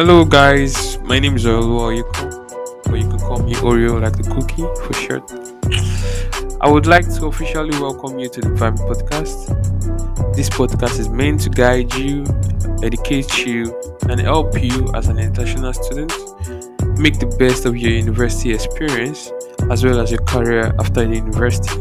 [0.00, 0.96] Hello, guys.
[1.00, 2.32] My name is Olu Oyekan,
[2.96, 5.30] you can call me Oreo like the cookie for short.
[6.62, 9.52] I would like to officially welcome you to the Vimes Podcast.
[10.34, 12.24] This podcast is meant to guide you,
[12.82, 16.12] educate you, and help you as an international student
[16.98, 19.30] make the best of your university experience
[19.70, 21.76] as well as your career after the university.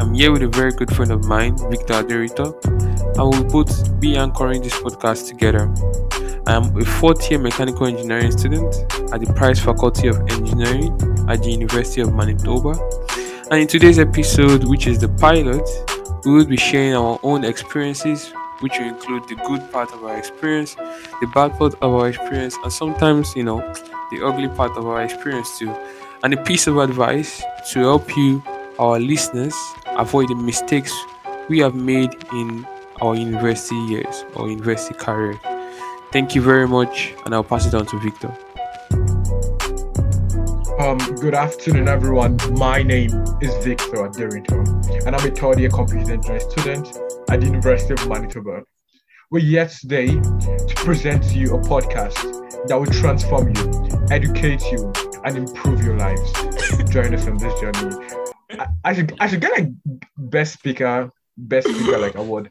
[0.00, 4.16] I'm here with a very good friend of mine, Victor Aderinto, and we'll both be
[4.16, 5.72] anchoring this podcast together.
[6.46, 8.72] I am a fourth year mechanical engineering student
[9.12, 10.92] at the Price Faculty of Engineering
[11.28, 12.78] at the University of Manitoba.
[13.50, 15.68] And in today's episode, which is the pilot,
[16.24, 20.16] we will be sharing our own experiences, which will include the good part of our
[20.16, 23.58] experience, the bad part of our experience, and sometimes, you know,
[24.12, 25.74] the ugly part of our experience too.
[26.22, 27.42] And a piece of advice
[27.72, 28.40] to help you,
[28.78, 29.54] our listeners,
[29.96, 30.94] avoid the mistakes
[31.48, 32.64] we have made in
[33.00, 35.40] our university years or university career.
[36.16, 38.32] Thank you very much, and I'll pass it on to Victor.
[40.80, 42.38] Um, good afternoon, everyone.
[42.52, 43.10] My name
[43.42, 46.88] is Victor Aderinto, and I'm a third year computer engineering student
[47.28, 48.62] at the University of Manitoba.
[49.30, 52.16] We're here today to present to you a podcast
[52.66, 54.90] that will transform you, educate you,
[55.22, 56.32] and improve your lives.
[56.90, 57.94] Join us on this journey.
[58.52, 59.70] I, I should I should get a
[60.16, 62.50] best speaker, best speaker like award.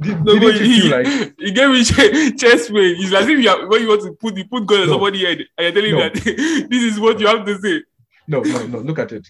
[0.00, 1.06] Did, No, did it he, feel like
[1.38, 2.96] he gave me ch- chest pain.
[2.98, 4.92] It's as if you are, when you want to put you put gun on No.
[4.94, 6.00] somebody's head, and you're telling No.
[6.00, 6.14] that
[6.70, 7.82] this is what you have to say.
[8.28, 9.26] no no no look at it.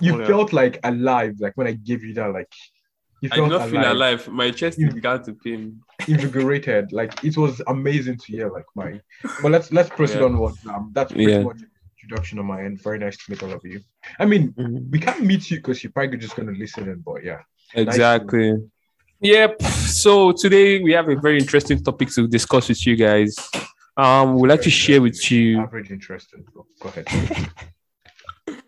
[0.00, 0.26] You Oh, yeah.
[0.26, 2.52] felt like alive, like when I gave you that, like
[3.20, 4.26] you I did felt not feel alive.
[4.28, 5.80] My chest You- began to pain.
[6.08, 6.92] invigorated.
[6.92, 8.48] Like it was amazing to hear.
[8.50, 9.00] Like my,
[9.42, 10.24] but let's let's proceed Yeah.
[10.26, 11.42] on what um that's pretty Yeah.
[11.42, 11.60] much
[12.02, 12.82] introduction on my end.
[12.82, 13.80] Very nice to meet all of you.
[14.18, 14.42] I mean,
[14.90, 17.40] we can't meet you because you're probably just gonna listen in, but yeah.
[17.74, 18.54] Exactly.
[19.22, 19.62] Yep.
[19.62, 23.36] So today we have a very interesting topic to discuss with you guys.
[23.96, 25.60] Um, we'd like to share with you.
[25.60, 26.44] Average interested.
[26.52, 27.06] Go go ahead.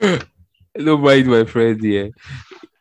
[0.76, 2.12] Don't mind my friend here.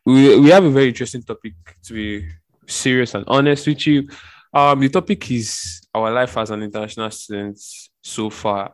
[0.05, 1.53] We we have a very interesting topic
[1.85, 2.29] to be
[2.67, 4.07] serious and honest with you.
[4.53, 7.59] Um, the topic is our life as an international student
[8.03, 8.71] so far.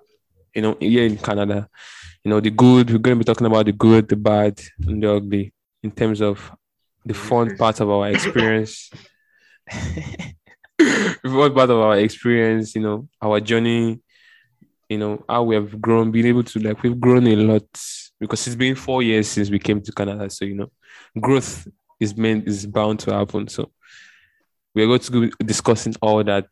[0.53, 1.69] You know, here in Canada.
[2.25, 2.91] You know, the good.
[2.91, 5.53] We're going to be talking about the good, the bad, and the ugly
[5.83, 6.51] in terms of
[7.05, 8.89] the fun part of our experience.
[9.69, 12.75] the fun part of our experience.
[12.75, 14.01] You know, our journey.
[14.89, 17.67] You know how we have grown, being able to like we've grown a lot
[18.19, 20.27] because it's been four years since we came to Canada.
[20.31, 20.71] So you know,
[21.19, 21.67] growth
[21.99, 23.47] is meant is bound to happen.
[23.47, 23.71] So
[24.73, 26.47] we're going to be discussing all that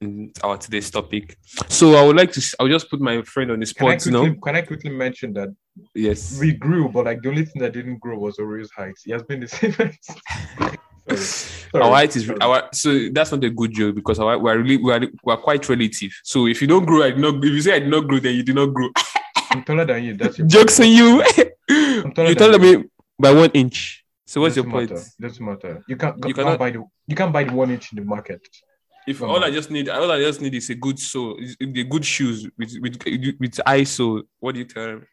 [0.00, 1.36] in our today's topic.
[1.68, 4.06] So I would like to I'll just put my friend on the Can I spot,
[4.06, 4.34] you know.
[4.34, 5.48] can I quickly mention that
[5.94, 6.38] Yes.
[6.38, 8.94] we grew, but like the only thing that didn't grow was Oreo's height.
[9.04, 9.96] He has been the same height.
[10.02, 10.78] Sorry.
[11.16, 11.84] Sorry.
[11.84, 12.38] Our height is Sorry.
[12.40, 16.12] our so that's not a good joke because our we're really we're, we're quite relative.
[16.22, 18.18] So if you don't grow, I did not if you say I did not grow,
[18.20, 18.88] then you did not grow.
[19.50, 20.16] I'm taller than you.
[20.16, 21.22] That's your Jokes on you.
[22.14, 22.84] taller you told me
[23.18, 24.04] by one inch.
[24.26, 24.90] So what's your point?
[24.90, 25.04] Matter.
[25.20, 25.82] Doesn't matter.
[25.88, 26.16] You can't.
[26.18, 26.84] You You, cannot- can't buy the.
[27.06, 28.40] You can't buy the one inch in the market.
[29.06, 31.84] If Come all I just need, all I just need is a good sole, the
[31.84, 32.96] good shoes with with
[33.38, 34.22] with ISO.
[34.40, 35.06] What do you tell them?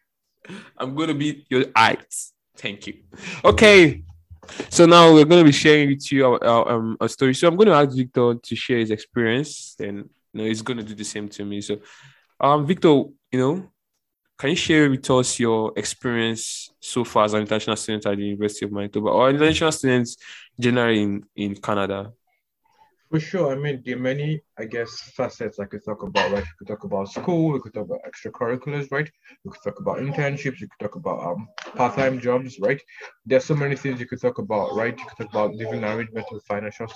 [0.76, 2.32] I'm gonna be your eyes.
[2.56, 2.94] Thank you.
[3.44, 4.02] Okay,
[4.68, 7.34] so now we're gonna be sharing with you our, our um a story.
[7.34, 10.94] So I'm gonna ask Victor to share his experience, and you know he's gonna do
[10.94, 11.60] the same to me.
[11.60, 11.78] So,
[12.40, 13.70] um, Victor, you know,
[14.38, 18.24] can you share with us your experience so far as an international student at the
[18.24, 20.16] University of Manitoba or international students
[20.58, 22.12] generally in in Canada?
[23.12, 23.52] For sure.
[23.52, 26.42] I mean, there are many, I guess, facets I could talk about, right?
[26.42, 29.08] We could talk about school, we could talk about extracurriculars, right?
[29.44, 31.46] We could talk about internships, we could talk about um
[31.76, 32.80] part-time jobs, right?
[33.26, 34.98] There's so many things you could talk about, right?
[34.98, 36.88] You could talk about living arrangement with financial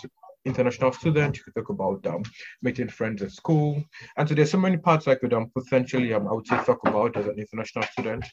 [0.47, 2.23] international student, you could talk about um
[2.63, 3.85] making friends at school.
[4.17, 6.81] And so there's so many parts I could um potentially um I would say talk
[6.89, 8.25] about as an international student.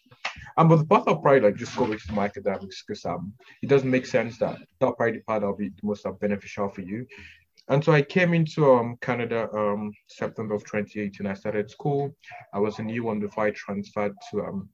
[0.58, 3.68] Um, but the part I'll probably like just go with my academics because um it
[3.70, 7.06] doesn't make sense that that probably part that'll be the most uh, beneficial for you.
[7.70, 11.26] And so I came into um, Canada um, September of 2018.
[11.26, 12.14] I started school.
[12.54, 14.70] I was a new one before I transferred to um,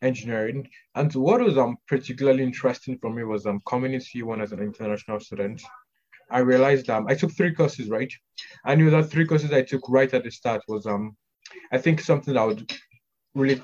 [0.00, 0.68] engineering.
[0.94, 4.52] And so what was um, particularly interesting for me was um, coming into one as
[4.52, 5.62] an international student.
[6.30, 8.12] I realized um, I took three courses, right?
[8.64, 11.16] I knew that three courses I took right at the start was um,
[11.70, 12.72] I think something that would
[13.34, 13.62] really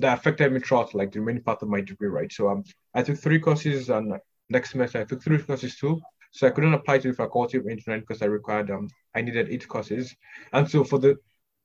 [0.00, 2.32] that affected me throughout like the remaining part of my degree, right?
[2.32, 2.64] So um,
[2.94, 4.14] I took three courses and
[4.50, 6.00] next semester I took three courses too.
[6.34, 9.48] So I couldn't apply to the faculty of engineering because I required um I needed
[9.50, 10.14] eight courses.
[10.52, 11.16] And so for the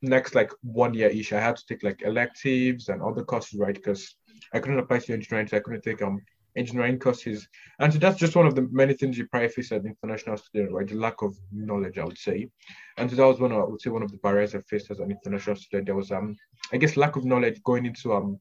[0.04, 3.74] next like one year ish, I had to take like electives and other courses, right?
[3.74, 4.16] Because
[4.54, 6.21] I couldn't apply to engineering, so I couldn't take um
[6.56, 7.48] engineering courses.
[7.80, 10.38] And so that's just one of the many things you probably face as an international
[10.38, 10.88] student, right?
[10.88, 12.48] The lack of knowledge, I would say.
[12.98, 14.92] And so that was one of, I would say one of the barriers I faced
[14.92, 15.88] as an international student.
[15.88, 16.36] There was um
[16.72, 18.39] I guess lack of knowledge going into um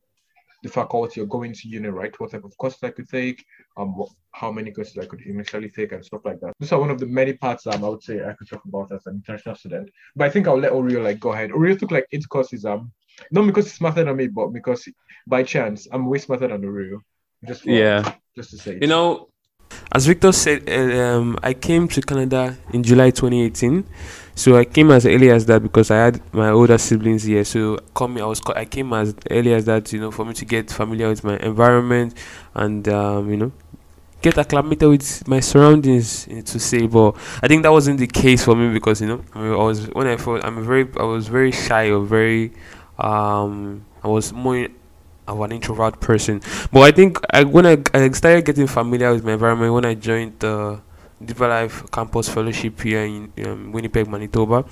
[0.62, 2.19] the faculty or going to uni, right?
[2.19, 3.44] What type of courses I could take,
[3.76, 6.52] um, what, how many courses I could initially take, and stuff like that.
[6.58, 8.90] These are one of the many parts um, I would say I could talk about
[8.93, 9.90] as an international student.
[10.16, 11.50] But I think I'll let Oreo like go ahead.
[11.50, 12.93] Oreo took like eight courses, um,
[13.31, 14.88] not because he's smarter than me, but because
[15.26, 16.99] by chance I'm way smarter than Oreo.
[17.46, 18.12] Just for, Yeah.
[18.37, 18.82] just to say, it.
[18.82, 19.28] You know,
[19.93, 23.85] as Victor said, uh, um, I came to Canada in July 2018.
[24.35, 27.44] So I came as early as that because I had my older siblings here.
[27.44, 30.44] So coming, I was I came as early as that, you know, for me to
[30.44, 32.15] get familiar with my environment
[32.55, 33.53] and um, you know
[34.20, 36.87] get acclimated with my surroundings to say.
[36.87, 40.06] But I think that wasn't the case for me because you know I was when
[40.06, 42.53] I thought I'm very I was very shy or very
[42.99, 44.69] um I was more
[45.28, 46.40] of an introvert person.
[46.72, 49.94] But I think I, when I, I started getting familiar with my environment, when I
[49.94, 50.80] joined the
[51.25, 54.64] Deeper Life Campus Fellowship here in um, Winnipeg, Manitoba,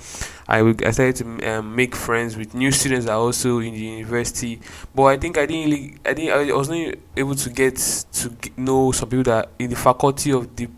[0.47, 3.79] I, I started to um, make friends with new students that are also in the
[3.79, 4.61] university.
[4.95, 7.75] But I think I didn't really, I didn't, I was not able to get
[8.13, 10.69] to know some people that in the faculty of the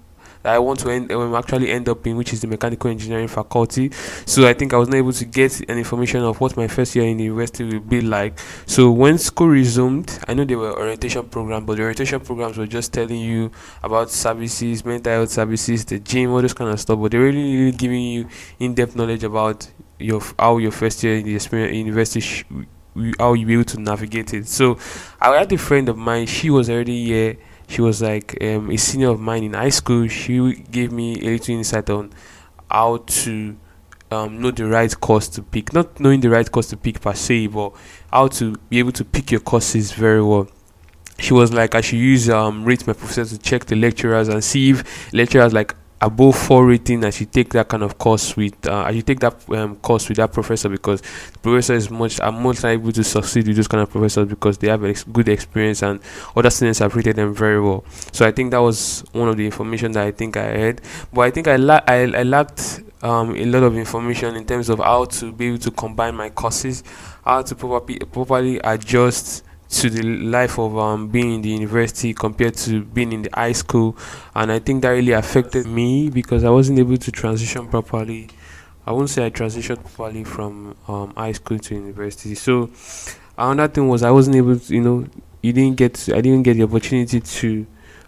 [0.44, 3.28] that I want to end, um, actually end up in, which is the mechanical engineering
[3.28, 3.92] faculty.
[4.26, 6.96] So I think I was not able to get an information of what my first
[6.96, 8.40] year in the university will be like.
[8.66, 12.68] So when school resumed, I know there were orientation programs, but the orientation programs were
[12.68, 13.52] just telling you
[13.84, 17.00] about services, mental health services, the gym, all this kind of stuff.
[17.00, 18.28] But they're really, really giving you
[18.60, 19.70] in-depth knowledge about
[20.00, 22.22] your how your first year in the experience university.
[22.22, 22.46] Sh-
[23.18, 24.48] how you be able to navigate it.
[24.48, 24.78] So,
[25.22, 26.26] I had a friend of mine.
[26.26, 27.38] She was already here.
[27.70, 30.08] She was like um, a senior of mine in high school.
[30.08, 32.12] She gave me a little insight on
[32.70, 33.56] how to
[34.10, 35.72] um, know the right course to pick.
[35.72, 37.74] Not knowing the right course to pick per se, but
[38.12, 40.48] how to be able to pick your courses very well.
[41.20, 44.44] She was like, I should use um, rate my professor to check the lecturers and
[44.44, 47.04] see if lecturers like above four rating.
[47.04, 48.68] I should take that kind of course with.
[48.68, 52.20] Uh, I should take that um, course with that professor because the professor is much.
[52.22, 55.82] I'm able to succeed with those kind of professors because they have ex- good experience
[55.84, 56.00] and
[56.36, 57.84] other students have rated them very well.
[58.12, 60.82] So I think that was one of the information that I think I had.
[61.14, 64.70] But I think I la- I, I lacked um, a lot of information in terms
[64.70, 66.84] of how to be able to combine my courses,
[67.24, 72.56] how to properly properly adjust to the life of um, being in the university compared
[72.56, 73.96] to being in the high school,
[74.36, 78.30] and I think that really affected me because I wasn't able to transition properly.
[78.86, 82.34] I won't say I transitioned properly from um, high school to university.
[82.34, 82.72] So
[83.38, 85.08] another thing was I wasn't able to, you know,
[85.44, 87.68] you didn't get, to, I didn't get the opportunity to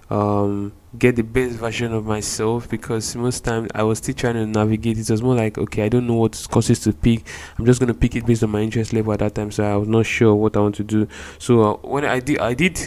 [0.10, 4.46] um, get the best version of myself because most times I was still trying to
[4.46, 4.98] navigate.
[4.98, 7.26] It was more like, okay, I don't know what courses to pick.
[7.58, 9.52] I'm just gonna pick it based on my interest level at that time.
[9.52, 11.08] So I was not sure what I want to do.
[11.40, 12.80] So uh, when I did, I did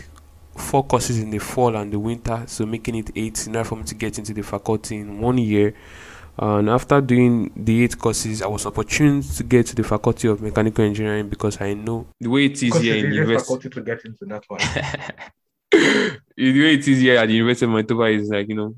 [0.56, 3.76] four courses in the fall and the winter, so making it eight in order for
[3.76, 5.74] me to get into the faculty in one year.
[6.36, 10.42] And after doing the eight courses, I was opportune to get to the faculty of
[10.42, 13.38] mechanical engineering because I know the way it is here in university.
[13.38, 14.60] faculty to get into that one.
[16.36, 18.76] the way it is here at the University of Manitoba is like, you know,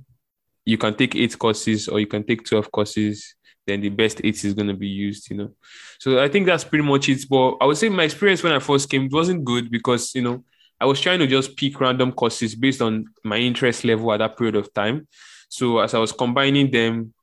[0.64, 3.34] you can take eight courses or you can take 12 courses,
[3.66, 5.52] then the best eight is going to be used, you know.
[5.98, 7.24] So I think that's pretty much it.
[7.28, 10.44] But I would say my experience when I first came wasn't good because, you know,
[10.80, 14.36] I was trying to just pick random courses based on my interest level at that
[14.36, 15.08] period of time.
[15.48, 17.14] So as I was combining them,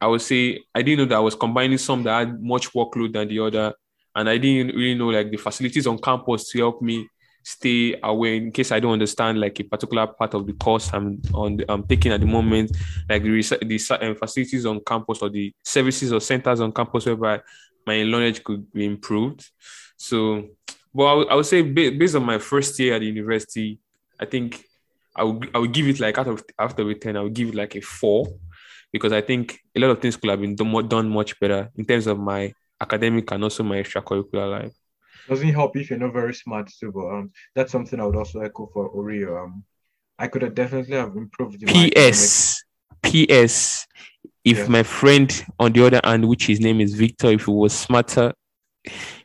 [0.00, 3.12] I would say I didn't know that I was combining some that had much workload
[3.12, 3.74] than the other.
[4.14, 7.08] And I didn't really know like the facilities on campus to help me
[7.46, 11.22] stay away in case I don't understand like a particular part of the course I'm
[11.32, 12.76] on the, I'm taking at the moment,
[13.08, 13.30] like the,
[13.62, 17.40] the um, facilities on campus or the services or centers on campus whereby
[17.86, 19.48] my knowledge could be improved.
[19.96, 20.48] So,
[20.92, 23.78] but I would, say ba- based on my first year at the university,
[24.18, 24.64] I think
[25.14, 27.54] I would I would give it like out of after ten, I would give it
[27.54, 28.26] like a four
[28.92, 31.84] because I think a lot of things could have been done, done much better in
[31.84, 34.72] terms of my academic and also my extracurricular life.
[35.28, 38.40] Doesn't help if you're not very smart too, but um, that's something I would also
[38.40, 39.44] echo for Oreo.
[39.44, 39.64] Um,
[40.18, 41.62] I could have definitely have improved.
[41.62, 42.62] in my academic- P.S.
[43.02, 43.86] P.S.
[44.44, 44.68] If Yeah.
[44.68, 48.32] my friend on the other hand, which his name is Victor, if he was smarter,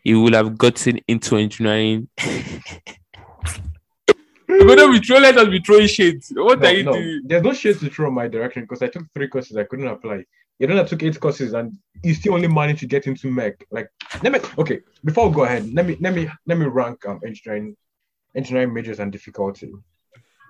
[0.04, 2.10] he would have gotten into engineering.
[4.48, 6.32] but don't be throwing, let us be throwing shades.
[6.36, 7.22] What No, are you no, doing?
[7.26, 9.88] there's no shade to throw in my direction because I took three courses I couldn't
[9.88, 10.26] apply.
[10.62, 13.66] You know, I took eight courses and you still only managed to get into mech.
[13.72, 13.90] Like,
[14.22, 14.82] let me okay.
[15.04, 17.76] Before we go ahead, let me let me let me rank um engineering
[18.36, 19.72] engineering majors and difficulty.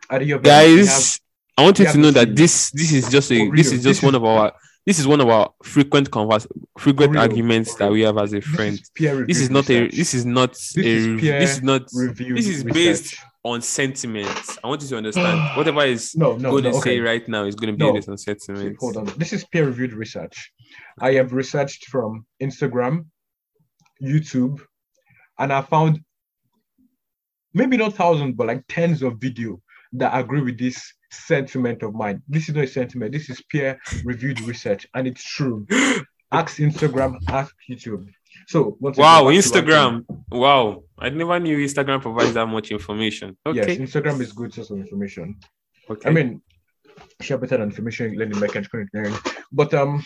[0.09, 1.17] Out of your Guys,
[1.57, 4.03] I want you to know that this this is just a this is just this
[4.03, 4.51] one is- of our
[4.85, 6.45] this is one of our frequent converse
[6.77, 8.73] frequent real, arguments that we have as a this friend.
[8.73, 12.35] is peer This is not a this is not a is this is not review.
[12.35, 14.57] this is based on sentiments.
[14.63, 16.71] I want you to understand whatever is No, no, going no.
[16.71, 16.97] to Okay.
[16.97, 17.93] say right now is going to be No.
[17.93, 18.79] based on sentiments.
[18.79, 19.05] Hold on.
[19.17, 20.51] This is peer reviewed research.
[20.99, 23.05] I have researched from Instagram,
[24.01, 24.61] YouTube,
[25.39, 26.01] and I found
[27.53, 29.59] maybe not thousands, but like tens of video
[29.93, 32.21] that agree with this sentiment of mine.
[32.27, 35.65] This is not a sentiment, this is peer reviewed research, and it's true.
[36.31, 38.07] ask Instagram, ask YouTube.
[38.47, 40.05] So Wow, Instagram.
[40.31, 43.37] Wow, I never knew Instagram provides that much information.
[43.45, 45.35] Okay, Yes, Instagram is good source of information.
[45.89, 46.09] okay.
[46.09, 46.41] I mean,
[47.21, 49.15] share better than information learning mechanical engineering.
[49.51, 50.03] But um,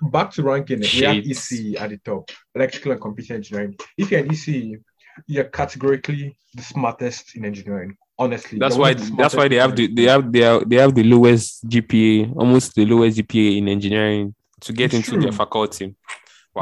[0.00, 1.52] back to ranking, it, we have Shit.
[1.74, 3.76] EC at the top, electrical and computer engineering.
[3.96, 4.78] If you're an EC,
[5.26, 7.96] you're categorically the smartest in engineering.
[8.18, 10.68] Honestly, that's why one of the that's why they have the they have they have,
[10.68, 15.12] they have the lowest GPA, almost the lowest GPA in engineering to get It's into
[15.20, 15.32] their true.
[15.38, 15.86] faculty.
[15.86, 15.94] No,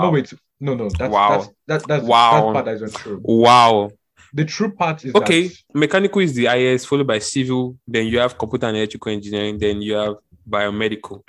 [0.01, 0.11] Wow.
[0.13, 1.37] wait, no, no, that's Wow.
[1.39, 2.47] that's that, that's Wow.
[2.47, 3.21] that part that isn't true.
[3.23, 3.91] Wow.
[4.35, 7.79] The true part is Okay, that mechanical is the IS followed by civil.
[7.87, 9.59] Then you have computer and electrical engineering.
[9.59, 10.17] Then you have
[10.49, 11.23] biomedical.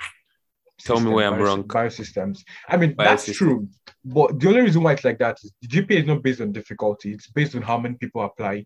[0.84, 1.64] Tell me where I'm bio- wrong.
[1.64, 2.38] Biosystems.
[2.68, 3.34] I mean, that's Biosystem.
[3.34, 3.68] true.
[4.04, 6.52] But the only reason why it's like that is the GPA is not based on
[6.52, 7.12] difficulty.
[7.12, 8.64] It's based on how many people apply.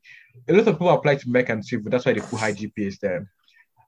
[0.48, 1.90] A lot of people apply to mech and civil.
[1.90, 3.28] That's why they put high GPAs there.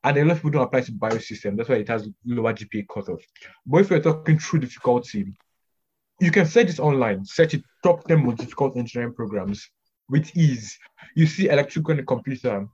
[0.02, 1.56] And a lot of people don't apply to biosystem.
[1.56, 3.21] That's why it has lower GPA cutoff.
[3.64, 5.26] But if you're talking true difficulty,
[6.21, 7.25] you can search it online.
[7.25, 9.69] Search it top 10 most difficult engineering programs
[10.09, 10.79] with ease.
[11.15, 12.67] You see electrical and computer,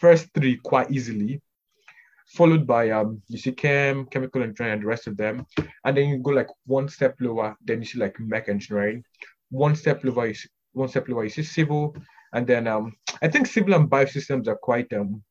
[0.00, 1.40] first three quite easily
[2.26, 5.46] followed by um you see chem, chemical engineering, and the rest of them,
[5.84, 9.04] and then you go like one step lower, then you see like mech engineering,
[9.50, 11.94] one step lower, you see, one step lower, you see civil,
[12.32, 15.22] and then um I think civil and biosystems are quite um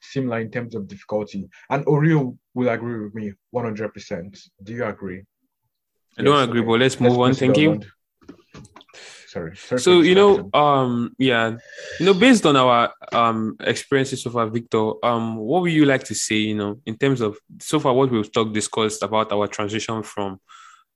[0.00, 4.38] similar in terms of difficulty, and Oreo will agree with me 100%.
[4.62, 5.24] Do you agree?
[6.18, 6.66] I don't Yes, agree, okay.
[6.68, 7.30] but let's move on.
[7.30, 7.70] proceed Thank you.
[7.72, 7.84] on.
[9.26, 9.56] Sorry.
[9.56, 11.56] sorry so you know um yeah
[11.98, 16.04] you know based on our um experiences so far victor um what would you like
[16.04, 19.46] to say you know in terms of so far what we've talked discussed about our
[19.48, 20.38] transition from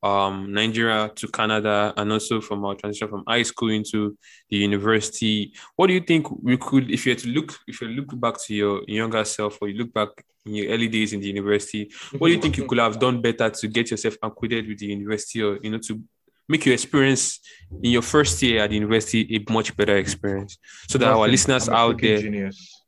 [0.07, 4.17] um nigeria to canada and also from our transition from high school into
[4.51, 5.53] the university.
[5.77, 8.35] What do you think we could if you had to look if you look back
[8.45, 10.11] to your younger self or you look back
[10.45, 13.21] in your early days in the university what do you think you could have done
[13.21, 16.01] better to get yourself acquainted with the university or you know to
[16.49, 17.41] make your experience
[17.83, 20.59] in your first year at the university a much better experience?
[20.89, 22.85] So that our listeners out there Genius.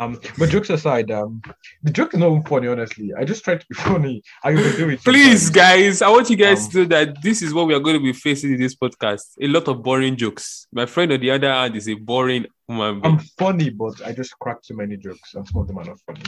[0.00, 1.42] Um, but jokes aside, um,
[1.82, 2.66] the joke is not even funny.
[2.68, 4.22] Honestly, I just try to be funny.
[4.42, 5.04] I overdo it.
[5.04, 5.50] please sometimes.
[5.50, 7.96] guys i want you guys Um, to know that this is what we are going
[8.00, 11.30] to be facing in this podcast a lot of boring jokes my friend on the
[11.30, 15.34] other hand is a boring being I'm funny, but I just crack too many jokes,
[15.34, 16.22] and some of them are not funny.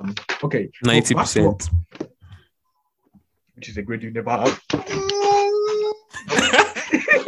[0.00, 1.70] Um, okay, 90 back to- percent
[3.54, 4.60] which is a grade you never have.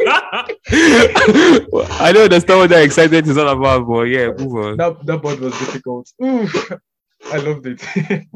[1.99, 5.21] i don't understand what that excitement is all about but yeah move on That that
[5.21, 6.11] part was difficult.
[6.23, 6.71] Oof,
[7.31, 7.81] I loved it.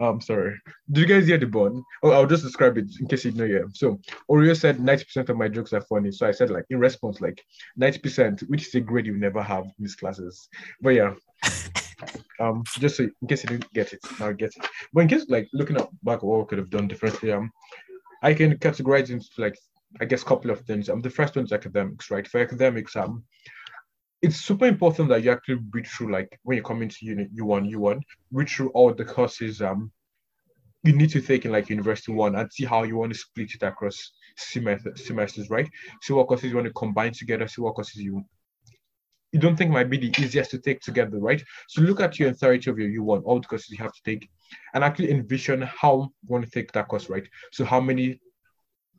[0.00, 0.54] I'm sorry.
[0.90, 1.82] Did you guys hear the bun?
[2.02, 3.44] Oh, I'll just describe it in case you know.
[3.44, 3.66] Yeah.
[3.72, 6.10] So Oreo said 90% of my jokes are funny.
[6.12, 7.42] So I said like in response, like
[7.80, 10.48] 90%, which is a grade you never have in these classes.
[10.80, 11.14] But yeah.
[12.38, 14.66] Um, just so in case you didn't get it, now get it.
[14.92, 17.50] But in case like looking at back what we could have done differently, um,
[18.22, 19.56] I can categorize into like
[20.00, 20.88] I guess couple of things.
[20.88, 22.26] Um, the first one is academics, right?
[22.26, 23.24] For academics, um,
[24.22, 27.70] it's super important that you actually read through like when you come into unit U1,
[27.72, 28.00] U1,
[28.32, 29.92] read through all the courses um
[30.82, 33.50] you need to take in like university one and see how you want to split
[33.54, 35.68] it across semester, semesters, right?
[36.02, 38.24] See what courses you want to combine together, see what courses you
[39.32, 41.42] you don't think might be the easiest to take together, right?
[41.68, 44.30] So look at your entirety of your U1, all the courses you have to take,
[44.72, 47.28] and actually envision how you want to take that course, right?
[47.52, 48.20] So how many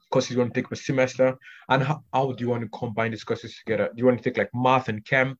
[0.09, 1.37] courses you want to take per semester,
[1.69, 3.89] and how, how do you want to combine these courses together?
[3.93, 5.37] Do you want to take like math and chem?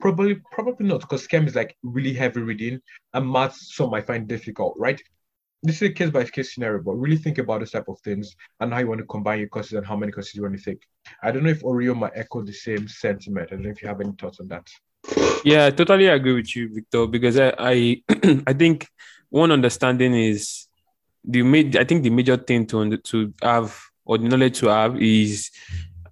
[0.00, 2.80] Probably, probably not, because chem is like really heavy reading,
[3.14, 5.00] and math some might find difficult, right?
[5.62, 8.36] This is a case by case scenario, but really think about this type of things
[8.60, 10.62] and how you want to combine your courses and how many courses you want to
[10.62, 10.82] take.
[11.22, 13.48] I don't know if Oreo might echo the same sentiment.
[13.50, 14.68] I don't know if you have any thoughts on that.
[15.44, 18.02] Yeah, I totally agree with you, Victor, because I I,
[18.46, 18.86] I think
[19.30, 20.68] one understanding is
[21.24, 21.42] the
[21.78, 25.50] I think the major thing to to have or the knowledge to have is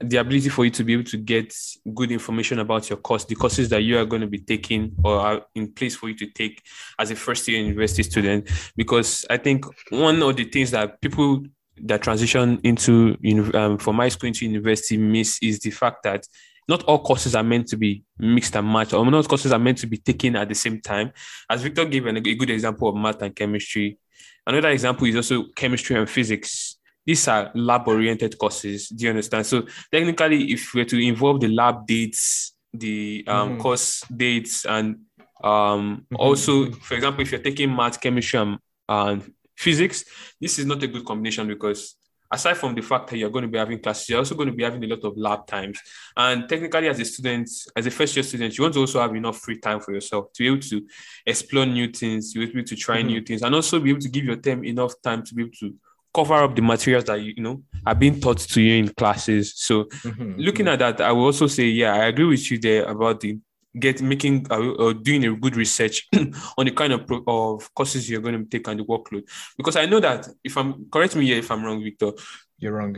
[0.00, 1.54] the ability for you to be able to get
[1.94, 5.18] good information about your course, the courses that you are going to be taking or
[5.18, 6.62] are in place for you to take
[6.98, 8.48] as a first year university student.
[8.76, 11.44] Because I think one of the things that people
[11.82, 13.16] that transition into
[13.54, 16.26] um, from high school into university miss is the fact that
[16.68, 19.78] not all courses are meant to be mixed and matched, or not courses are meant
[19.78, 21.12] to be taken at the same time.
[21.48, 23.98] As Victor gave an, a good example of math and chemistry,
[24.46, 26.76] another example is also chemistry and physics.
[27.06, 28.88] These are lab oriented courses.
[28.88, 29.46] Do you understand?
[29.46, 33.58] So, technically, if we were to involve the lab dates, the um, Mhm.
[33.60, 34.96] course dates and
[35.44, 38.58] um, Mhm, also, for example, if you're taking math, chemistry, and,
[38.88, 40.04] and physics,
[40.40, 41.94] this is not a good combination because
[42.32, 44.54] aside from the fact that you're going to be having classes, you're also going to
[44.54, 45.78] be having a lot of lab times.
[46.16, 49.14] And technically, as a student, as a first year student, you want to also have
[49.14, 50.86] enough free time for yourself to be able to
[51.26, 53.06] explore new things, to be able to try Mhm.
[53.06, 55.52] new things, and also be able to give your time enough time to be able
[55.60, 55.75] to
[56.16, 57.56] cover up the materials that you, you know
[57.87, 59.52] are being taught to you in classes.
[59.56, 62.85] So Mhm, looking at that, I will also say, yeah, I agree with you there
[62.94, 63.38] about the
[63.78, 65.96] get making uh, uh, doing a good research
[66.58, 69.25] on the kind of pro- of courses you're going to take and the workload.
[69.58, 72.12] Because I know that if I'm correct me here if I'm wrong, Victor,
[72.58, 72.96] You're wrong.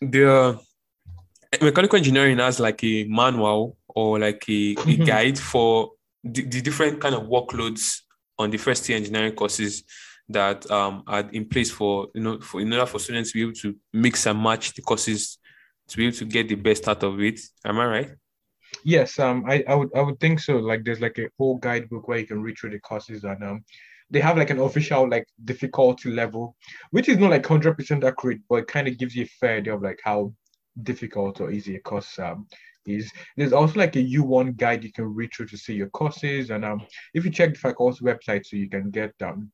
[0.00, 0.58] the
[1.62, 5.06] mechanical engineering has like a manual or like a, a Mhm.
[5.06, 8.02] guide for the, the different kind of workloads
[8.38, 9.84] on the first year engineering courses
[10.30, 13.42] that um, are in place for you know for in order for students to be
[13.42, 15.38] able to mix and match the courses
[15.88, 17.40] to be able to get the best out of it.
[17.64, 18.10] Am I right?
[18.84, 20.56] Yes, um, I, I would I would think so.
[20.56, 23.64] Like there's like a whole guidebook where you can read through the courses and um
[24.10, 26.56] they have like an official like difficulty level,
[26.90, 29.56] which is not like hundred percent accurate, but it kind of gives you a fair
[29.56, 30.32] idea of like how
[30.82, 32.46] difficult or easy a course um
[32.86, 33.10] is.
[33.36, 36.50] There's also like a U1 guide you can read through to see your courses.
[36.50, 39.50] And um if you check the faculty website so you can get um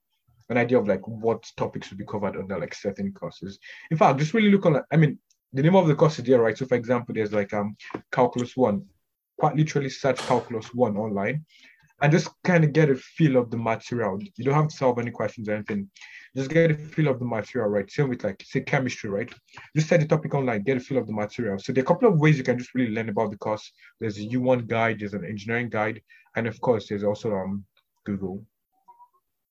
[0.49, 3.59] an idea of like what topics will be covered under like certain courses.
[3.91, 5.19] In fact, just really look on I mean
[5.53, 6.57] the name of the course is there, right?
[6.57, 7.77] So for example, there's like um
[8.13, 8.85] calculus one
[9.39, 11.45] quite literally search calculus one online
[12.03, 14.19] and just kind of get a feel of the material.
[14.37, 15.89] You don't have to solve any questions or anything.
[16.37, 17.91] Just get a feel of the material, right?
[17.91, 19.33] Same with like say chemistry, right?
[19.75, 21.59] Just set the topic online, get a feel of the material.
[21.59, 23.73] So there are a couple of ways you can just really learn about the course.
[23.99, 26.03] There's a U1 guide, there's an engineering guide,
[26.37, 27.65] and of course there's also um
[28.05, 28.45] Google.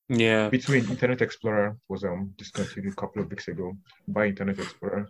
[0.10, 0.50] Yeah.
[0.50, 3.76] Between Internet Explorer was um discontinued a couple of weeks ago
[4.08, 5.10] by Internet Explorer.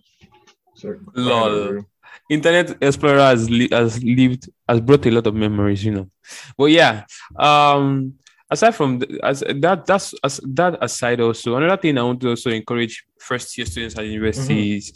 [0.76, 1.86] So Lol.
[2.30, 6.10] Internet Explorer has li- has lived has brought a lot of memories, you know.
[6.58, 7.04] But yeah,
[7.36, 8.14] um,
[8.50, 12.50] aside from as that that's as that aside also another thing I want to also
[12.52, 14.94] encourage first year students at university is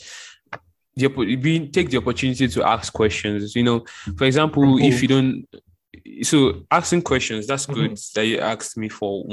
[0.95, 3.55] the take the opportunity to ask questions.
[3.55, 3.85] You know,
[4.17, 5.45] for example, From if you don't.
[6.23, 8.13] So asking questions, that's good Mhm.
[8.13, 9.25] that you asked me for.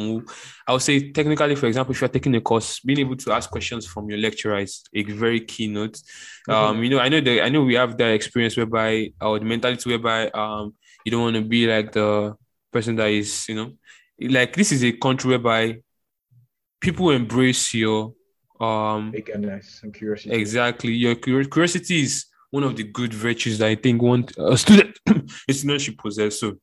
[0.66, 3.51] I would say technically, for example, if you're taking a course, being able to ask
[3.51, 5.99] questions from your lecturer is a very key note
[6.49, 9.44] um you know i know that i know we have that experience whereby or the
[9.44, 10.72] mentality whereby um
[11.05, 12.33] you don't want to be like the
[12.72, 13.72] person that is you know
[14.20, 15.77] like this is a country whereby
[16.81, 18.14] people embrace your
[18.61, 20.31] um Eagerness and curiosity.
[20.35, 24.96] exactly your curiosity is one of the good virtues that i think one a student
[25.49, 26.57] a student should possess so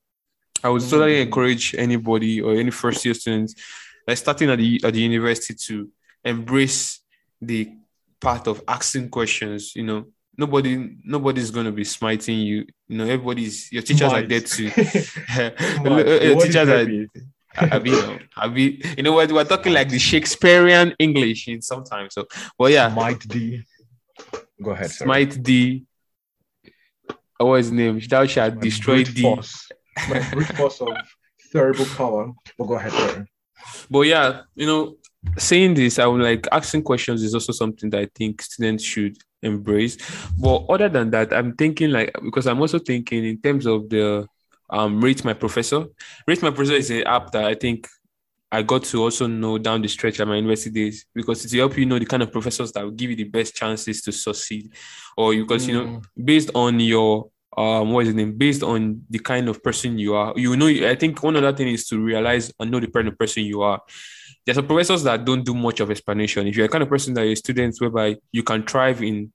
[0.64, 1.22] i would totally Mhm.
[1.26, 3.54] encourage anybody or any first year students
[4.08, 5.90] like starting at the at the university to
[6.24, 7.00] embrace
[7.42, 7.70] the
[8.20, 10.06] part of asking questions you know
[10.38, 10.72] nobody
[11.04, 14.64] nobody's going to be smiting you you know everybody's your teachers are there to
[16.28, 16.88] your teachers are?
[17.56, 19.32] I know, I mean, you know what?
[19.32, 22.16] We're talking like the Shakespearean English in sometimes.
[22.16, 22.26] So,
[22.58, 23.62] but yeah, Might D.
[24.60, 24.90] Go ahead.
[24.90, 25.06] Sorry.
[25.08, 25.84] Smite D.
[27.38, 28.00] What was his name?
[28.10, 29.22] Thou shalt destroy D.
[29.22, 29.70] force.
[30.10, 30.90] My brute force of
[31.52, 32.32] terrible power.
[32.58, 33.26] But go ahead, sorry.
[33.90, 34.98] But yeah, you know,
[35.38, 39.18] saying this, I would like asking questions is also something that I think students should
[39.42, 39.98] embrace.
[40.38, 44.28] But other than that, I'm thinking like because I'm also thinking in terms of the
[44.70, 45.86] um rate my professor.
[46.28, 47.88] Rate my professor is an app that I think
[48.52, 51.78] I got to also know down the stretch at my university days because it help
[51.78, 54.72] you know the kind of professors that will give you the best chances to succeed,
[55.18, 58.38] or because you know based on your um what is the name?
[58.38, 60.34] Based on the kind of person you are.
[60.36, 63.18] You know i think one other thing is to realize and know the kind of
[63.18, 63.82] person you are.
[64.46, 66.48] There's some professors that don't do much of explanation.
[66.48, 69.32] If you're the kind of person that you're a student whereby you can thrive in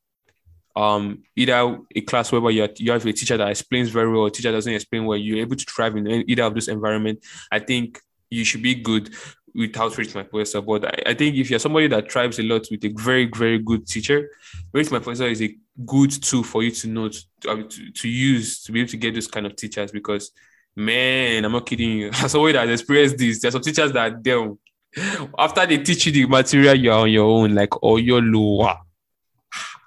[0.77, 4.31] um either a class whereby you, you have a teacher that explains very well a
[4.31, 7.19] teacher doesn't explain well you're able to thrive in either of those environment
[7.51, 8.01] i think
[8.31, 9.11] you should be good
[9.59, 12.67] without rate my professor but I, I think if you're somebody that thrives a lot
[12.71, 14.31] with a very very good teacher
[14.73, 18.63] rate my professor is a good tool for you to know to, to, to use
[18.63, 20.31] to be able to get those kind of teachers because
[20.77, 24.23] man i'm not kidding you as somebody that has experienced this there's some teachers that
[24.23, 24.59] they'll
[25.39, 28.79] after they teach you the material you're on your own like oyo lower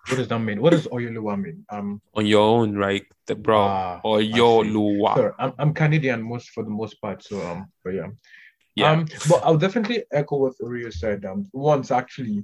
[0.07, 0.61] What does that mean?
[0.61, 1.65] What does Oyoluwa mean?
[1.69, 4.71] Um, on your own right the bro ah, or I your see.
[5.39, 8.07] I'm, I'm Canadian most for the most part, so um, but yeah.
[8.75, 11.25] Yeah Um, but I'll definitely echo what Rio said.
[11.25, 12.43] Um, once actually,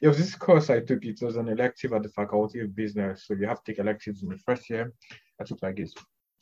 [0.00, 1.04] it was this course I took.
[1.04, 4.22] It was an elective at the Faculty of Business, so you have to take electives
[4.22, 4.92] in the first year.
[5.40, 5.94] I took like this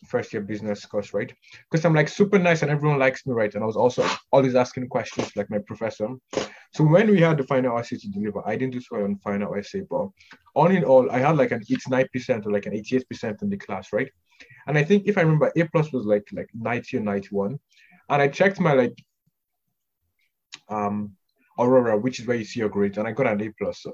[0.07, 1.33] first year business course, right?
[1.71, 3.55] Because I'm like super nice and everyone likes me, right?
[3.55, 6.09] And I was also always asking questions like my professor.
[6.73, 9.17] So when we had the final essay to deliver, I didn't do so well on
[9.17, 10.09] final essay, but
[10.55, 13.93] all in all, I had like an 89% or like an 88% in the class,
[13.93, 14.11] right?
[14.67, 17.59] And I think if I remember, A plus was like like 90 or 91.
[18.09, 18.95] And I checked my like
[20.69, 21.13] um
[21.59, 23.83] Aurora, which is where you see your grades, and I got an A plus.
[23.83, 23.93] So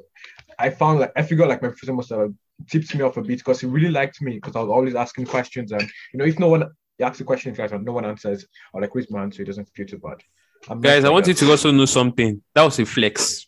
[0.58, 2.32] I found like I figured like my professor must have
[2.68, 5.26] tipped me off a bit because he really liked me because I was always asking
[5.26, 6.64] questions and you know if no one
[7.00, 9.38] asks a question in class and no one answers or like raise my hand so
[9.38, 10.22] he doesn't feel too bad.
[10.68, 12.42] I'm Guys, I want you to also know something.
[12.54, 13.46] That was a flex.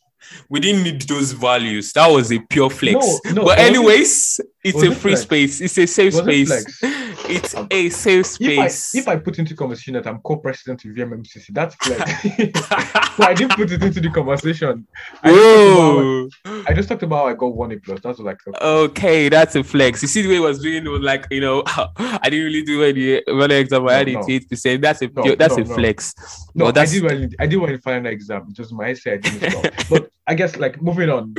[0.50, 1.92] We didn't need those values.
[1.94, 2.94] That was a pure flex.
[3.24, 5.60] No, no, but anyways, it's a free space.
[5.62, 6.82] It's a safe space.
[6.82, 8.94] It it's um, a safe space.
[8.94, 12.22] If I, if I put into conversation that I'm co-president of VMMCC, that's flex.
[12.22, 14.86] so I didn't put it into the conversation.
[15.22, 18.00] I just, about, I just talked about how I got one A plus.
[18.00, 20.02] That's like okay, that's a flex.
[20.02, 22.82] You see the way I was doing was like you know I didn't really do
[22.82, 23.88] any one exam.
[23.88, 24.82] I had eight percent.
[24.82, 26.14] That's a no, that's a flex.
[26.54, 26.90] No, that's...
[26.90, 27.28] I did well.
[27.40, 28.48] I did well in final exam.
[28.52, 31.34] Just my essay I didn't But I guess like moving on.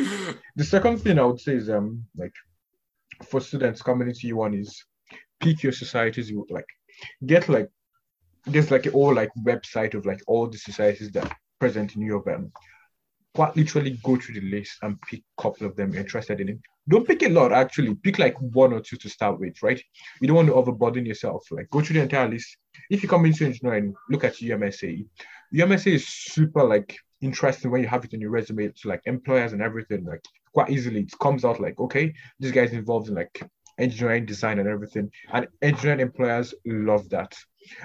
[0.55, 2.33] The second thing I would say is um like
[3.23, 4.85] for students coming into U1 is
[5.39, 6.67] pick your societies you like
[7.25, 7.69] get like
[8.45, 12.27] there's like a whole like website of like all the societies that present in Europe
[12.27, 12.51] and
[13.35, 16.49] quite literally go through the list and pick a couple of them you're interested in.
[16.49, 16.59] It.
[16.87, 17.93] Don't pick a lot actually.
[17.95, 19.81] Pick like one or two to start with, right?
[20.19, 21.45] You don't want to overburden yourself.
[21.51, 22.57] Like go through the entire list.
[22.89, 25.05] If you come into engineering, look at UMSA.
[25.53, 29.53] UMSA is super like interesting when you have it on your resume to like employers
[29.53, 30.05] and everything.
[30.05, 30.23] Like
[30.53, 33.43] quite easily, it comes out like, okay, this guy's involved in like
[33.79, 35.11] engineering design and everything.
[35.33, 37.35] And engineering employers love that.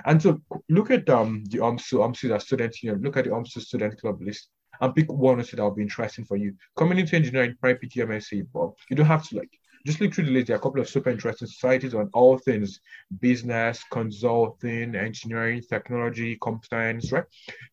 [0.04, 3.60] And so look at um the UMSU, UMSU that student union, look at the UMSU
[3.60, 4.48] student club list
[4.80, 6.54] and pick one or two that will be interesting for you.
[6.76, 9.50] Coming into engineering, probably pick UMSA, but you don't have to like
[9.86, 10.46] just look through the list.
[10.46, 12.80] There are a couple of super interesting societies on all things
[13.20, 17.24] business, consulting, engineering, technology, compliance, right?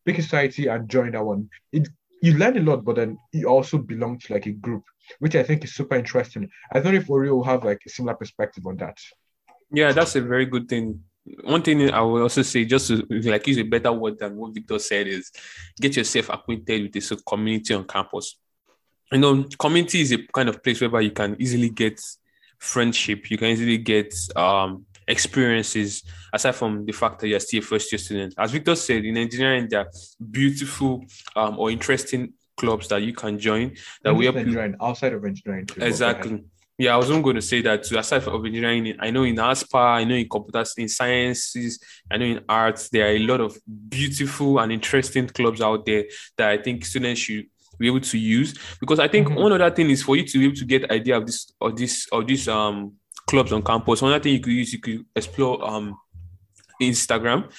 [0.05, 1.49] Pick a society and join that one.
[1.71, 1.87] It
[2.21, 4.83] you learn a lot, but then you also belong to like a group,
[5.19, 6.49] which I think is super interesting.
[6.71, 8.97] I don't know if Oreo will have like a similar perspective on that.
[9.71, 11.01] Yeah, that's a very good thing.
[11.43, 14.53] One thing I will also say, just to like use a better word than what
[14.53, 15.31] Victor said, is
[15.79, 18.37] get yourself acquainted with this community on campus.
[19.11, 22.01] You know, community is a kind of place where you can easily get
[22.57, 27.61] friendship, you can easily get um experiences aside from the fact that you're still a
[27.61, 28.33] first year student.
[28.37, 29.91] As Victor said, in engineering, there are
[30.29, 31.03] beautiful
[31.35, 33.65] um, or interesting clubs that you can join
[34.03, 35.65] that we help engineering, outside of engineering.
[35.65, 36.43] Too, exactly.
[36.77, 37.97] Yeah, I was only going to say that too.
[37.97, 41.79] Aside from engineering, I know in ASPA, I know in computers, in sciences,
[42.11, 43.57] I know in arts, there are a lot of
[43.89, 46.05] beautiful and interesting clubs out there
[46.37, 47.45] that I think students should
[47.77, 48.51] be able to use.
[48.79, 49.43] Because I think mm-hmm.
[49.43, 51.71] one other thing is for you to be able to get idea of this or
[51.71, 52.93] this or this um
[53.27, 54.01] clubs on campus.
[54.01, 55.95] One other thing you could use, you could explore um
[56.89, 57.51] Instagram.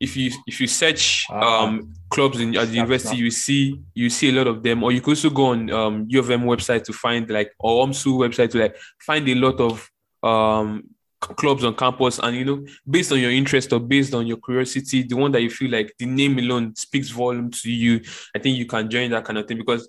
[0.00, 1.64] If you if you search ah.
[1.64, 4.82] um clubs in at the university, you see you see a lot of them.
[4.82, 7.86] Or you could also go on um U of M website to find like or
[7.86, 9.90] UMSU website to like find a lot of
[10.22, 10.84] um
[11.20, 15.02] clubs on campus and you know based on your interest or based on your curiosity
[15.02, 18.00] the one that you feel like the name alone speaks volume to you
[18.34, 19.86] i think you can join that kind of thing because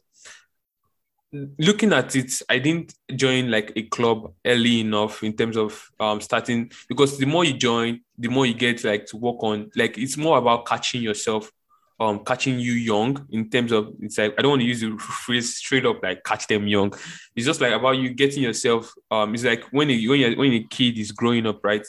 [1.33, 6.21] looking at it, I didn't join like a club early enough in terms of um
[6.21, 9.97] starting because the more you join, the more you get like to work on like
[9.97, 11.51] it's more about catching yourself,
[11.99, 14.97] um, catching you young in terms of it's like I don't want to use the
[14.99, 16.93] phrase straight up like catch them young.
[17.35, 18.93] It's just like about you getting yourself.
[19.09, 21.85] Um, it's like when a, when you when a kid is growing up, right?